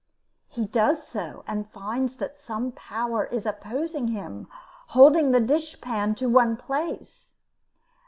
He 0.47 0.65
does 0.65 1.05
so, 1.05 1.43
and 1.45 1.69
finds 1.69 2.15
that 2.15 2.35
some 2.35 2.71
power 2.71 3.25
is 3.25 3.45
opposing 3.45 4.07
him, 4.07 4.47
holding 4.97 5.29
the 5.29 5.39
dishpan 5.39 6.15
to 6.15 6.25
one 6.27 6.57
place. 6.57 7.35